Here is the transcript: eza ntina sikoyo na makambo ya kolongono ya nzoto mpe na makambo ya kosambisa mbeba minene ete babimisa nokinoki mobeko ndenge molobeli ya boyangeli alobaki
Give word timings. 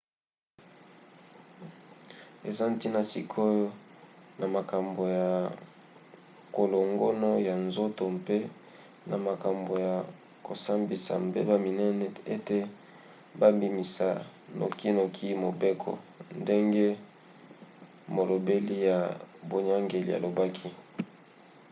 eza 2.49 2.65
ntina 2.71 3.01
sikoyo 3.09 3.67
na 4.39 4.45
makambo 4.55 5.01
ya 5.19 5.29
kolongono 6.55 7.29
ya 7.47 7.55
nzoto 7.65 8.03
mpe 8.17 8.37
na 9.09 9.17
makambo 9.27 9.73
ya 9.87 9.95
kosambisa 10.45 11.11
mbeba 11.27 11.55
minene 11.65 12.05
ete 12.35 12.59
babimisa 13.39 14.07
nokinoki 14.57 15.27
mobeko 15.43 15.91
ndenge 16.41 16.87
molobeli 18.15 18.75
ya 18.89 18.97
boyangeli 19.49 20.11
alobaki 20.17 20.67